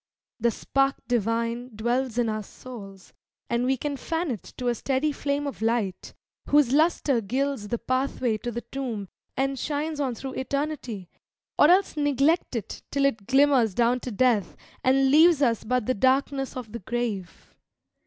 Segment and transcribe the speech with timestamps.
[0.39, 3.13] The spark divine dwells in our souls,
[3.51, 6.15] and we Can fan it to a steady flame of light,
[6.49, 11.07] Whose luster gilds the pathway to the tomb, And shines on through Eternity,
[11.59, 15.93] or else Neglect it till it glimmers down to Death, And leaves us but the
[15.93, 17.53] darkness of the grave.